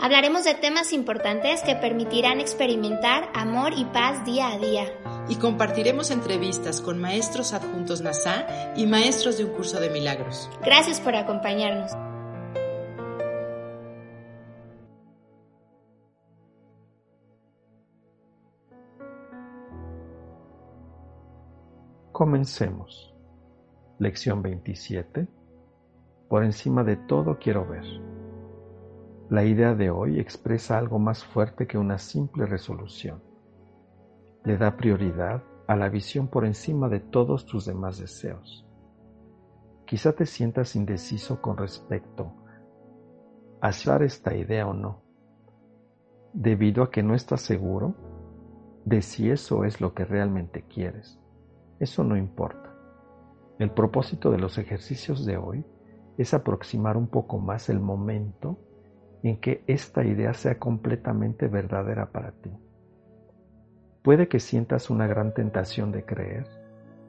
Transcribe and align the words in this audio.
Hablaremos 0.00 0.44
de 0.44 0.54
temas 0.54 0.92
importantes 0.92 1.62
que 1.62 1.76
permitirán 1.76 2.40
experimentar 2.40 3.30
amor 3.32 3.72
y 3.76 3.84
paz 3.84 4.24
día 4.24 4.48
a 4.48 4.58
día. 4.58 4.86
Y 5.28 5.36
compartiremos 5.36 6.10
entrevistas 6.10 6.80
con 6.80 7.00
maestros 7.00 7.52
adjuntos 7.52 8.00
NASA 8.00 8.74
y 8.76 8.86
maestros 8.86 9.38
de 9.38 9.44
un 9.44 9.52
curso 9.52 9.80
de 9.80 9.90
milagros. 9.90 10.50
Gracias 10.62 11.00
por 11.00 11.14
acompañarnos. 11.14 11.92
Comencemos. 22.12 23.14
Lección 23.98 24.42
27. 24.42 25.28
Por 26.28 26.44
encima 26.44 26.84
de 26.84 26.96
todo 26.96 27.38
quiero 27.38 27.66
ver. 27.66 27.84
La 29.30 29.42
idea 29.42 29.74
de 29.74 29.90
hoy 29.90 30.20
expresa 30.20 30.76
algo 30.76 30.98
más 30.98 31.24
fuerte 31.24 31.66
que 31.66 31.78
una 31.78 31.96
simple 31.96 32.44
resolución. 32.44 33.22
Le 34.44 34.58
da 34.58 34.76
prioridad 34.76 35.42
a 35.66 35.76
la 35.76 35.88
visión 35.88 36.28
por 36.28 36.44
encima 36.44 36.90
de 36.90 37.00
todos 37.00 37.46
tus 37.46 37.64
demás 37.64 37.98
deseos. 37.98 38.66
Quizá 39.86 40.12
te 40.12 40.26
sientas 40.26 40.76
indeciso 40.76 41.40
con 41.40 41.56
respecto 41.56 42.34
a 43.62 43.70
dar 43.86 44.02
esta 44.02 44.34
idea 44.34 44.66
o 44.66 44.74
no, 44.74 45.00
debido 46.34 46.82
a 46.82 46.90
que 46.90 47.02
no 47.02 47.14
estás 47.14 47.40
seguro 47.40 47.94
de 48.84 49.00
si 49.00 49.30
eso 49.30 49.64
es 49.64 49.80
lo 49.80 49.94
que 49.94 50.04
realmente 50.04 50.66
quieres. 50.68 51.18
Eso 51.78 52.04
no 52.04 52.18
importa. 52.18 52.74
El 53.58 53.70
propósito 53.70 54.30
de 54.30 54.38
los 54.38 54.58
ejercicios 54.58 55.24
de 55.24 55.38
hoy 55.38 55.64
es 56.18 56.34
aproximar 56.34 56.98
un 56.98 57.08
poco 57.08 57.38
más 57.38 57.70
el 57.70 57.80
momento 57.80 58.58
en 59.28 59.38
que 59.38 59.64
esta 59.66 60.04
idea 60.04 60.34
sea 60.34 60.58
completamente 60.58 61.48
verdadera 61.48 62.06
para 62.12 62.32
ti. 62.32 62.50
Puede 64.02 64.28
que 64.28 64.38
sientas 64.38 64.90
una 64.90 65.06
gran 65.06 65.32
tentación 65.32 65.92
de 65.92 66.04
creer 66.04 66.46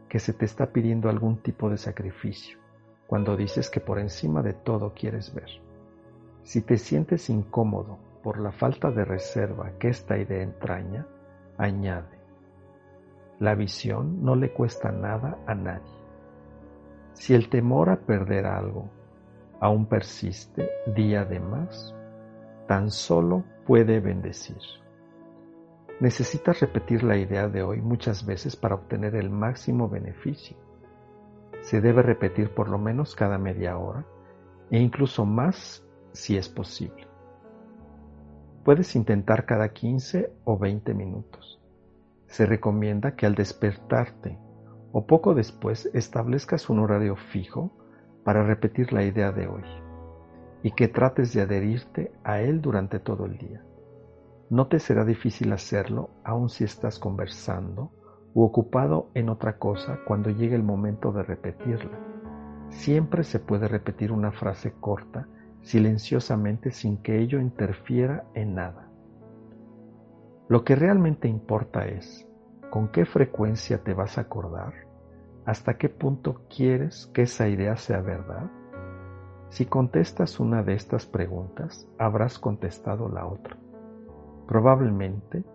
que 0.08 0.20
se 0.20 0.32
te 0.32 0.46
está 0.46 0.72
pidiendo 0.72 1.10
algún 1.10 1.42
tipo 1.42 1.70
de 1.70 1.78
sacrificio 1.78 2.58
cuando 3.06 3.36
dices 3.36 3.70
que 3.70 3.82
por 3.82 4.00
encima 4.00 4.42
de 4.42 4.54
todo 4.54 4.94
quieres 4.94 5.34
ver. 5.34 5.50
Si 6.44 6.62
te 6.62 6.78
sientes 6.78 7.30
incómodo 7.30 8.00
por 8.24 8.40
la 8.40 8.54
falta 8.54 8.92
de 8.92 9.04
reserva 9.04 9.74
que 9.78 9.90
esta 9.90 10.18
idea 10.18 10.42
entraña, 10.42 11.06
añade, 11.58 12.18
la 13.40 13.56
visión 13.56 14.24
no 14.24 14.36
le 14.36 14.54
cuesta 14.54 14.92
nada 14.92 15.38
a 15.46 15.54
nadie. 15.54 15.94
Si 17.12 17.34
el 17.34 17.50
temor 17.50 17.90
a 17.90 17.98
perder 17.98 18.46
algo 18.46 18.90
aún 19.60 19.86
persiste 19.86 20.70
día 20.96 21.26
de 21.26 21.40
más, 21.40 21.94
tan 22.68 22.92
solo 22.92 23.44
puede 23.66 24.00
bendecir. 24.00 24.58
Necesitas 26.00 26.60
repetir 26.60 27.04
la 27.04 27.18
idea 27.18 27.48
de 27.48 27.64
hoy 27.64 27.82
muchas 27.82 28.26
veces 28.26 28.56
para 28.56 28.76
obtener 28.76 29.16
el 29.16 29.30
máximo 29.30 29.88
beneficio. 29.88 30.58
Se 31.62 31.80
debe 31.80 32.02
repetir 32.02 32.54
por 32.54 32.70
lo 32.70 32.78
menos 32.78 33.16
cada 33.16 33.38
media 33.38 33.78
hora 33.78 34.06
e 34.70 34.80
incluso 34.80 35.26
más 35.26 35.86
si 36.12 36.38
es 36.38 36.50
posible. 36.50 37.08
Puedes 38.64 38.96
intentar 38.96 39.46
cada 39.46 39.70
15 39.70 40.34
o 40.44 40.58
20 40.58 40.94
minutos. 40.94 41.62
Se 42.28 42.46
recomienda 42.46 43.16
que 43.16 43.26
al 43.26 43.36
despertarte 43.36 44.38
o 44.92 45.06
poco 45.06 45.34
después 45.34 45.90
establezcas 45.94 46.70
un 46.70 46.80
horario 46.80 47.16
fijo 47.16 47.72
para 48.24 48.44
repetir 48.44 48.92
la 48.92 49.04
idea 49.04 49.32
de 49.32 49.48
hoy 49.48 49.85
y 50.66 50.72
que 50.72 50.88
trates 50.88 51.32
de 51.32 51.42
adherirte 51.42 52.12
a 52.24 52.42
él 52.42 52.60
durante 52.60 52.98
todo 52.98 53.28
el 53.28 53.38
día. 53.38 53.62
No 54.50 54.66
te 54.66 54.80
será 54.80 55.06
difícil 55.06 55.54
hacerlo 55.54 56.10
aun 56.24 56.50
si 56.50 56.64
estás 56.64 56.98
conversando 56.98 57.92
u 58.34 58.42
ocupado 58.42 59.12
en 59.14 59.30
otra 59.30 59.60
cosa 59.60 60.00
cuando 60.08 60.32
llegue 60.32 60.56
el 60.56 60.64
momento 60.64 61.12
de 61.12 61.22
repetirla. 61.22 62.00
Siempre 62.70 63.24
se 63.24 63.40
puede 63.40 63.68
repetir 63.68 64.12
una 64.12 64.32
frase 64.32 64.74
corta 64.80 65.28
silenciosamente 65.62 66.72
sin 66.72 66.98
que 66.98 67.20
ello 67.20 67.40
interfiera 67.40 68.24
en 68.34 68.56
nada. 68.56 68.90
Lo 70.50 70.64
que 70.64 70.76
realmente 70.76 71.28
importa 71.28 71.86
es 71.86 72.28
con 72.72 72.88
qué 72.88 73.06
frecuencia 73.06 73.84
te 73.84 73.94
vas 73.94 74.18
a 74.18 74.22
acordar, 74.22 74.74
hasta 75.46 75.78
qué 75.78 75.90
punto 75.90 76.42
quieres 76.50 77.06
que 77.14 77.22
esa 77.22 77.48
idea 77.48 77.76
sea 77.78 78.02
verdad. 78.02 78.50
Si 79.56 79.66
contestas 79.66 80.42
una 80.42 80.64
de 80.64 80.74
estas 80.74 81.06
preguntas, 81.06 81.88
habrás 81.98 82.40
contestado 82.40 83.08
la 83.08 83.26
otra. 83.26 83.56
Probablemente 84.50 85.46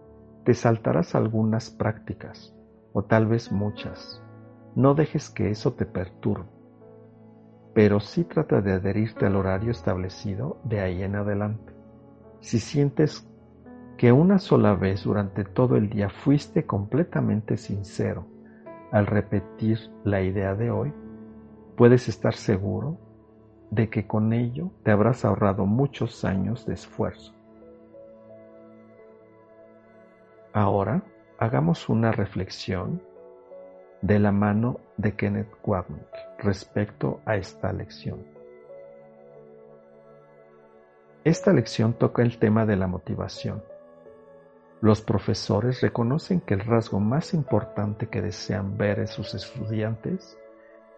te 0.43 0.55
saltarás 0.55 1.15
algunas 1.15 1.69
prácticas, 1.69 2.57
o 2.95 3.05
tal 3.05 3.27
vez 3.27 3.53
muchas. 3.53 4.25
No 4.75 4.95
dejes 4.95 5.29
que 5.29 5.51
eso 5.51 5.75
te 5.75 5.85
perturbe, 5.85 6.49
pero 7.75 8.01
sí 8.01 8.25
trata 8.25 8.63
de 8.63 8.73
adherirte 8.73 9.27
al 9.27 9.37
horario 9.37 9.71
establecido 9.71 10.57
de 10.65 10.81
ahí 10.81 11.03
en 11.03 11.17
adelante. 11.17 11.75
Si 12.41 12.59
sientes 12.59 13.31
que 13.99 14.13
una 14.13 14.39
sola 14.39 14.75
vez 14.77 15.05
durante 15.05 15.45
todo 15.45 15.77
el 15.77 15.91
día 15.91 16.09
fuiste 16.09 16.65
completamente 16.65 17.59
sincero 17.59 18.25
al 18.93 19.07
repetir 19.07 19.79
la 20.05 20.23
idea 20.23 20.55
de 20.55 20.71
hoy, 20.71 20.91
puedes 21.77 22.09
estar 22.09 22.33
seguro 22.33 23.10
de 23.71 23.89
que 23.89 24.07
con 24.07 24.33
ello 24.33 24.71
te 24.83 24.91
habrás 24.91 25.25
ahorrado 25.25 25.67
muchos 25.67 26.25
años 26.25 26.67
de 26.67 26.75
esfuerzo. 26.75 27.33
Ahora 30.53 31.03
hagamos 31.39 31.89
una 31.89 32.13
reflexión 32.13 33.03
de 34.03 34.19
la 34.19 34.33
mano 34.33 34.81
de 34.97 35.15
Kenneth 35.15 35.53
Wapnick 35.65 36.09
respecto 36.39 37.21
a 37.25 37.37
esta 37.37 37.73
lección. 37.73 38.25
Esta 41.23 41.53
lección 41.53 41.93
toca 41.93 42.23
el 42.23 42.39
tema 42.39 42.67
de 42.67 42.77
la 42.77 42.87
motivación 42.87 43.63
los 44.81 45.03
profesores 45.03 45.83
reconocen 45.83 46.41
que 46.41 46.55
el 46.55 46.61
rasgo 46.61 47.01
más 47.01 47.35
importante 47.35 48.09
que 48.09 48.23
desean 48.23 48.79
ver 48.79 49.01
en 49.01 49.09
sus 49.09 49.35
estudiantes 49.35 50.39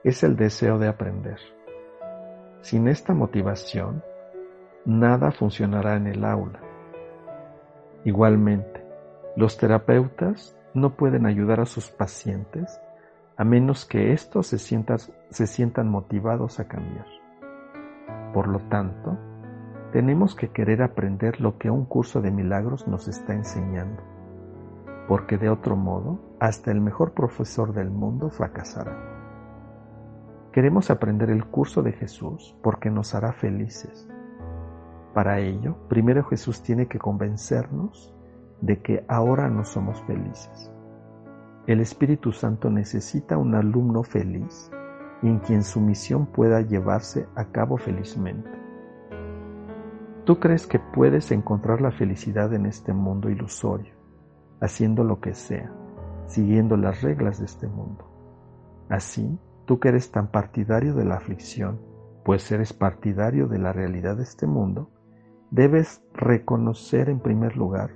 es 0.04 0.22
el 0.22 0.36
deseo 0.36 0.78
de 0.78 0.86
aprender. 0.86 1.40
Sin 2.62 2.86
esta 2.86 3.12
motivación, 3.12 4.04
nada 4.84 5.32
funcionará 5.32 5.96
en 5.96 6.06
el 6.06 6.24
aula. 6.24 6.60
Igualmente, 8.04 8.86
los 9.34 9.56
terapeutas 9.56 10.56
no 10.72 10.94
pueden 10.94 11.26
ayudar 11.26 11.58
a 11.58 11.66
sus 11.66 11.90
pacientes 11.90 12.80
a 13.36 13.42
menos 13.42 13.84
que 13.84 14.12
éstos 14.12 14.46
se 14.46 14.58
se 14.58 15.46
sientan 15.46 15.88
motivados 15.88 16.60
a 16.60 16.69
cambiar. 16.69 17.06
Por 18.32 18.46
lo 18.46 18.60
tanto, 18.69 19.19
tenemos 19.92 20.37
que 20.37 20.50
querer 20.50 20.82
aprender 20.82 21.40
lo 21.40 21.58
que 21.58 21.69
un 21.69 21.84
curso 21.84 22.20
de 22.20 22.31
milagros 22.31 22.87
nos 22.87 23.08
está 23.08 23.34
enseñando, 23.34 24.00
porque 25.08 25.37
de 25.37 25.50
otro 25.50 25.75
modo, 25.75 26.20
hasta 26.38 26.70
el 26.70 26.81
mejor 26.81 27.12
profesor 27.12 27.75
del 27.75 27.90
mundo 27.90 28.31
fracasará. 28.31 29.21
Queremos 30.52 30.90
aprender 30.90 31.31
el 31.31 31.46
curso 31.46 31.82
de 31.82 31.93
Jesús 31.93 32.54
porque 32.62 32.90
nos 32.90 33.14
hará 33.14 33.32
felices. 33.32 34.06
Para 35.14 35.40
ello, 35.40 35.76
primero 35.88 36.25
Jesús 36.25 36.62
tiene 36.62 36.88
que 36.88 36.99
convencernos 36.99 38.14
de 38.60 38.82
que 38.82 39.02
ahora 39.08 39.49
no 39.49 39.64
somos 39.64 40.02
felices. 40.02 40.70
El 41.66 41.81
Espíritu 41.81 42.32
Santo 42.32 42.69
necesita 42.69 43.38
un 43.38 43.54
alumno 43.54 44.02
feliz 44.02 44.70
en 45.22 45.38
quien 45.38 45.62
su 45.62 45.81
misión 45.81 46.26
pueda 46.26 46.60
llevarse 46.60 47.26
a 47.34 47.46
cabo 47.46 47.78
felizmente. 47.78 48.50
Tú 50.25 50.38
crees 50.38 50.66
que 50.66 50.78
puedes 50.78 51.31
encontrar 51.32 51.81
la 51.81 51.93
felicidad 51.93 52.52
en 52.52 52.66
este 52.66 52.93
mundo 52.93 53.31
ilusorio, 53.31 53.94
haciendo 54.60 55.02
lo 55.02 55.19
que 55.19 55.32
sea, 55.32 55.72
siguiendo 56.26 56.76
las 56.76 57.00
reglas 57.00 57.38
de 57.38 57.46
este 57.46 57.69
mundo. 57.69 58.04
Así, 58.88 59.38
tú 59.64 59.79
que 59.81 59.88
eres 59.88 60.11
tan 60.11 60.29
partidario 60.29 60.94
de 60.94 61.05
la 61.05 61.17
aflicción, 61.17 61.81
pues 62.25 62.50
eres 62.53 62.73
partidario 62.73 63.49
de 63.49 63.59
la 63.59 63.73
realidad 63.73 64.17
de 64.17 64.23
este 64.23 64.47
mundo, 64.47 64.91
debes 65.50 66.03
reconocer 66.14 67.09
en 67.09 67.20
primer 67.20 67.56
lugar 67.56 67.91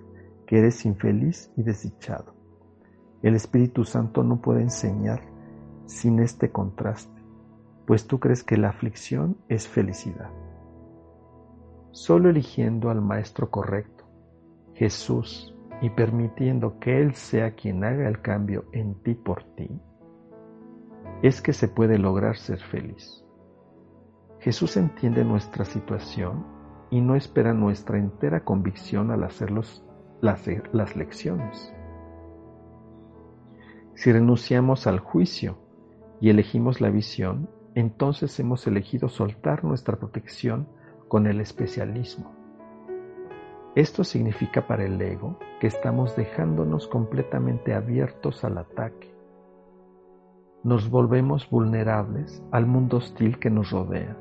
que 0.46 0.58
eres 0.58 0.84
infeliz 0.84 1.50
y 1.56 1.62
desdichado. 1.62 2.34
El 3.22 3.34
Espíritu 3.34 3.84
Santo 3.84 4.22
no 4.22 4.40
puede 4.40 4.62
enseñar 4.62 5.22
sin 5.86 6.20
este 6.20 6.50
contraste, 6.50 7.20
pues 7.86 8.06
tú 8.06 8.20
crees 8.20 8.44
que 8.44 8.56
la 8.56 8.68
aflicción 8.68 9.36
es 9.48 9.66
felicidad. 9.66 10.30
Solo 11.92 12.28
eligiendo 12.28 12.90
al 12.90 13.00
Maestro 13.00 13.50
correcto, 13.50 14.04
Jesús, 14.74 15.54
y 15.80 15.90
permitiendo 15.90 16.78
que 16.78 17.00
Él 17.00 17.14
sea 17.14 17.54
quien 17.54 17.84
haga 17.84 18.08
el 18.08 18.20
cambio 18.20 18.64
en 18.72 18.94
ti 19.02 19.14
por 19.14 19.44
ti, 19.54 19.80
es 21.22 21.40
que 21.40 21.52
se 21.52 21.68
puede 21.68 21.98
lograr 21.98 22.36
ser 22.36 22.60
feliz. 22.60 23.24
Jesús 24.40 24.76
entiende 24.76 25.24
nuestra 25.24 25.64
situación 25.64 26.46
y 26.90 27.00
no 27.00 27.16
espera 27.16 27.52
nuestra 27.52 27.98
entera 27.98 28.44
convicción 28.44 29.10
al 29.10 29.24
hacer 29.24 29.50
las, 29.50 29.82
las 30.20 30.96
lecciones. 30.96 31.72
Si 33.94 34.12
renunciamos 34.12 34.86
al 34.86 35.00
juicio 35.00 35.58
y 36.20 36.30
elegimos 36.30 36.80
la 36.80 36.90
visión, 36.90 37.48
entonces 37.74 38.38
hemos 38.38 38.66
elegido 38.66 39.08
soltar 39.08 39.64
nuestra 39.64 39.96
protección 39.96 40.68
con 41.08 41.26
el 41.26 41.40
especialismo. 41.40 42.34
Esto 43.74 44.04
significa 44.04 44.66
para 44.66 44.84
el 44.84 45.00
ego 45.00 45.38
que 45.60 45.66
estamos 45.66 46.14
dejándonos 46.16 46.88
completamente 46.88 47.74
abiertos 47.74 48.44
al 48.44 48.58
ataque. 48.58 49.15
Nos 50.66 50.90
volvemos 50.90 51.48
vulnerables 51.48 52.42
al 52.50 52.66
mundo 52.66 52.96
hostil 52.96 53.38
que 53.38 53.50
nos 53.50 53.70
rodea 53.70 54.16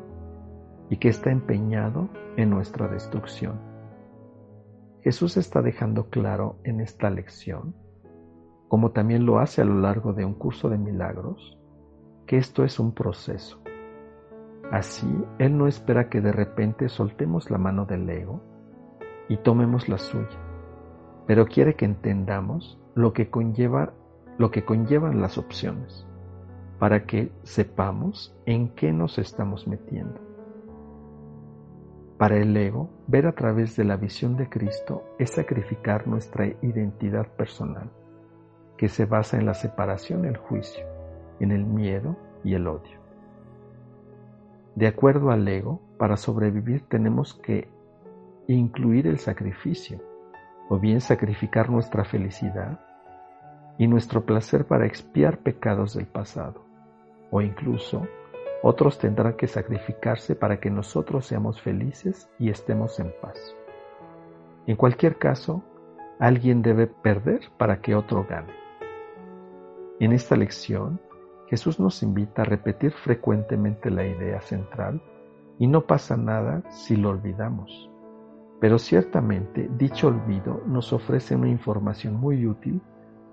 y 0.91 0.97
que 0.97 1.07
está 1.07 1.31
empeñado 1.31 2.07
en 2.37 2.51
nuestra 2.51 2.87
destrucción. 2.87 3.59
Jesús 5.01 5.37
está 5.37 5.63
dejando 5.63 6.11
claro 6.11 6.59
en 6.63 6.81
esta 6.81 7.09
lección, 7.09 7.73
como 8.67 8.91
también 8.91 9.25
lo 9.25 9.39
hace 9.39 9.63
a 9.63 9.65
lo 9.65 9.79
largo 9.79 10.13
de 10.13 10.23
un 10.23 10.35
curso 10.35 10.69
de 10.69 10.77
milagros, 10.77 11.57
que 12.27 12.37
esto 12.37 12.63
es 12.63 12.79
un 12.79 12.93
proceso. 12.93 13.59
Así, 14.71 15.11
Él 15.39 15.57
no 15.57 15.65
espera 15.65 16.09
que 16.09 16.21
de 16.21 16.31
repente 16.31 16.89
soltemos 16.89 17.49
la 17.49 17.57
mano 17.57 17.87
del 17.87 18.07
ego 18.07 18.39
y 19.29 19.37
tomemos 19.37 19.89
la 19.89 19.97
suya, 19.97 20.39
pero 21.25 21.47
quiere 21.47 21.73
que 21.73 21.85
entendamos 21.85 22.79
lo 22.93 23.13
que 23.13 23.31
lo 24.37 24.51
que 24.51 24.63
conllevan 24.63 25.21
las 25.21 25.39
opciones, 25.39 26.05
para 26.79 27.05
que 27.05 27.31
sepamos 27.43 28.35
en 28.45 28.69
qué 28.69 28.91
nos 28.91 29.17
estamos 29.17 29.67
metiendo. 29.67 30.19
Para 32.17 32.37
el 32.37 32.55
ego, 32.55 32.89
ver 33.07 33.27
a 33.27 33.33
través 33.33 33.75
de 33.75 33.83
la 33.83 33.97
visión 33.97 34.37
de 34.37 34.47
Cristo 34.49 35.03
es 35.19 35.31
sacrificar 35.31 36.07
nuestra 36.07 36.47
identidad 36.61 37.27
personal, 37.27 37.89
que 38.77 38.87
se 38.87 39.05
basa 39.05 39.37
en 39.37 39.45
la 39.45 39.53
separación 39.53 40.25
el 40.25 40.37
juicio, 40.37 40.85
en 41.39 41.51
el 41.51 41.65
miedo 41.65 42.15
y 42.43 42.53
el 42.53 42.67
odio. 42.67 42.99
De 44.75 44.87
acuerdo 44.87 45.31
al 45.31 45.47
ego, 45.47 45.81
para 45.97 46.17
sobrevivir 46.17 46.87
tenemos 46.87 47.33
que 47.33 47.67
incluir 48.47 49.07
el 49.07 49.19
sacrificio, 49.19 50.01
o 50.69 50.79
bien 50.79 51.01
sacrificar 51.01 51.69
nuestra 51.69 52.05
felicidad 52.05 52.79
y 53.77 53.87
nuestro 53.87 54.25
placer 54.25 54.65
para 54.65 54.85
expiar 54.85 55.39
pecados 55.39 55.93
del 55.93 56.07
pasado, 56.07 56.64
o 57.31 57.41
incluso 57.41 58.07
otros 58.67 58.97
tendrán 58.97 59.33
que 59.33 59.47
sacrificarse 59.47 60.35
para 60.35 60.59
que 60.59 60.71
nosotros 60.71 61.27
seamos 61.27 61.61
felices 61.61 62.29
y 62.39 62.49
estemos 62.49 62.99
en 62.99 63.13
paz. 63.21 63.55
En 64.65 64.75
cualquier 64.75 65.17
caso, 65.17 65.63
alguien 66.19 66.61
debe 66.61 66.87
perder 66.87 67.41
para 67.57 67.81
que 67.81 67.93
otro 67.93 68.25
gane. 68.27 68.53
En 69.99 70.13
esta 70.13 70.35
lección, 70.35 70.99
Jesús 71.47 71.79
nos 71.79 72.01
invita 72.01 72.41
a 72.41 72.45
repetir 72.45 72.91
frecuentemente 72.91 73.91
la 73.91 74.05
idea 74.05 74.41
central 74.41 75.01
y 75.59 75.67
no 75.67 75.81
pasa 75.85 76.17
nada 76.17 76.63
si 76.71 76.95
lo 76.95 77.11
olvidamos. 77.11 77.91
Pero 78.59 78.79
ciertamente 78.79 79.69
dicho 79.77 80.07
olvido 80.07 80.63
nos 80.65 80.91
ofrece 80.91 81.35
una 81.35 81.49
información 81.49 82.15
muy 82.15 82.47
útil 82.47 82.81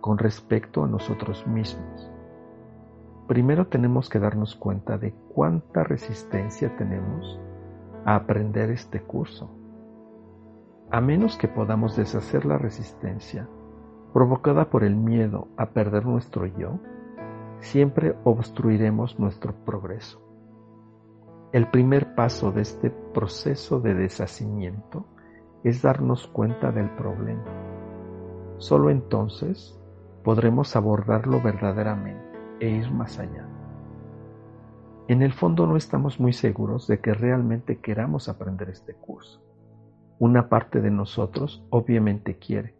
con 0.00 0.18
respecto 0.18 0.84
a 0.84 0.88
nosotros 0.88 1.46
mismos 1.46 2.12
primero 3.26 3.66
tenemos 3.66 4.08
que 4.08 4.18
darnos 4.18 4.56
cuenta 4.56 4.98
de 4.98 5.14
cuánta 5.34 5.84
resistencia 5.84 6.76
tenemos 6.76 7.40
a 8.04 8.16
aprender 8.16 8.70
este 8.70 9.00
curso. 9.00 9.50
A 10.90 11.00
menos 11.00 11.36
que 11.36 11.48
podamos 11.48 11.96
deshacer 11.96 12.44
la 12.44 12.58
resistencia 12.58 13.48
provocada 14.12 14.68
por 14.68 14.84
el 14.84 14.96
miedo 14.96 15.48
a 15.56 15.70
perder 15.70 16.04
nuestro 16.04 16.46
yo, 16.46 16.78
siempre 17.60 18.14
obstruiremos 18.24 19.18
nuestro 19.18 19.54
progreso. 19.64 20.20
El 21.52 21.70
primer 21.70 22.14
paso 22.14 22.50
de 22.50 22.62
este 22.62 22.90
proceso 22.90 23.80
de 23.80 23.94
deshacimiento 23.94 25.06
es 25.64 25.80
darnos 25.80 26.26
cuenta 26.26 26.72
del 26.72 26.90
problema. 26.90 27.44
Solo 28.58 28.90
entonces 28.90 29.78
podremos 30.24 30.76
abordarlo 30.76 31.40
verdaderamente 31.40 32.31
e 32.62 32.70
ir 32.70 32.92
más 32.92 33.18
allá. 33.18 33.44
En 35.08 35.20
el 35.20 35.32
fondo 35.32 35.66
no 35.66 35.76
estamos 35.76 36.20
muy 36.20 36.32
seguros 36.32 36.86
de 36.86 37.00
que 37.00 37.12
realmente 37.12 37.80
queramos 37.80 38.28
aprender 38.28 38.70
este 38.70 38.94
curso. 38.94 39.42
Una 40.20 40.48
parte 40.48 40.80
de 40.80 40.92
nosotros 40.92 41.66
obviamente 41.70 42.38
quiere, 42.38 42.76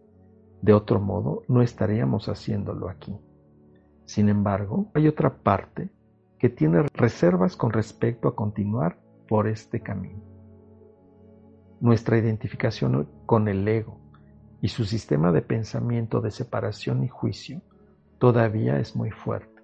de 0.60 0.72
otro 0.72 1.00
modo 1.00 1.42
no 1.48 1.62
estaríamos 1.62 2.28
haciéndolo 2.28 2.88
aquí. 2.88 3.12
Sin 4.04 4.28
embargo, 4.28 4.92
hay 4.94 5.08
otra 5.08 5.38
parte 5.38 5.90
que 6.38 6.48
tiene 6.48 6.82
reservas 6.94 7.56
con 7.56 7.72
respecto 7.72 8.28
a 8.28 8.36
continuar 8.36 9.00
por 9.26 9.48
este 9.48 9.80
camino. 9.80 10.22
Nuestra 11.80 12.18
identificación 12.18 13.08
con 13.26 13.48
el 13.48 13.66
ego 13.66 13.98
y 14.60 14.68
su 14.68 14.84
sistema 14.84 15.32
de 15.32 15.42
pensamiento 15.42 16.20
de 16.20 16.30
separación 16.30 17.02
y 17.02 17.08
juicio 17.08 17.62
todavía 18.18 18.78
es 18.78 18.94
muy 18.94 19.10
fuerte. 19.10 19.61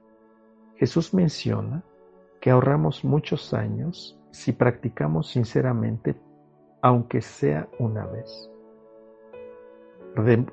Jesús 0.79 1.13
menciona 1.13 1.83
que 2.41 2.51
ahorramos 2.51 3.05
muchos 3.05 3.53
años 3.53 4.17
si 4.31 4.53
practicamos 4.53 5.29
sinceramente, 5.29 6.15
aunque 6.83 7.21
sea 7.21 7.69
una 7.79 8.07
vez. 8.07 8.51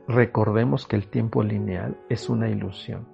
recordemos 0.07 0.88
que 0.88 0.95
el 0.95 1.07
tiempo 1.09 1.43
lineal 1.43 1.97
es 2.09 2.29
una 2.29 2.50
ilusión 2.50 3.07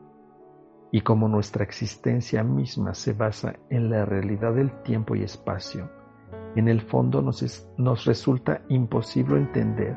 y 0.92 1.02
como 1.02 1.28
nuestra 1.28 1.64
existencia 1.64 2.44
misma 2.44 2.94
se 2.94 3.14
basa 3.14 3.56
en 3.70 3.90
la 3.90 4.06
realidad 4.06 4.54
del 4.54 4.72
tiempo 4.84 5.16
y 5.16 5.24
espacio, 5.24 5.90
en 6.56 6.68
el 6.68 6.82
fondo 6.82 7.22
nos, 7.22 7.70
nos 7.78 8.06
resulta 8.06 8.62
imposible 8.70 9.38
entender 9.38 9.96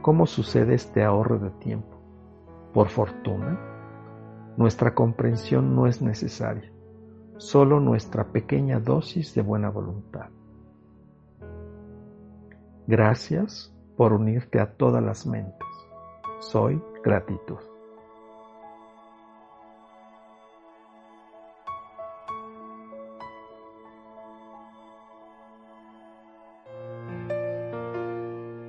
cómo 0.00 0.26
sucede 0.26 0.74
este 0.74 1.02
ahorro 1.02 1.38
de 1.38 1.50
tiempo. 1.50 2.00
Por 2.72 2.88
fortuna, 2.88 3.71
nuestra 4.56 4.94
comprensión 4.94 5.74
no 5.74 5.86
es 5.86 6.02
necesaria, 6.02 6.70
solo 7.36 7.80
nuestra 7.80 8.32
pequeña 8.32 8.80
dosis 8.80 9.34
de 9.34 9.42
buena 9.42 9.70
voluntad. 9.70 10.28
Gracias 12.86 13.72
por 13.96 14.12
unirte 14.12 14.60
a 14.60 14.72
todas 14.72 15.02
las 15.02 15.26
mentes. 15.26 15.68
Soy 16.40 16.82
gratitud. 17.04 17.58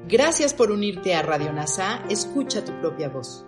Gracias 0.07 0.53
por 0.53 0.69
unirte 0.69 1.15
a 1.15 1.23
Radio 1.23 1.51
NASA. 1.51 2.03
Escucha 2.07 2.63
tu 2.63 2.71
propia 2.79 3.09
voz. 3.09 3.47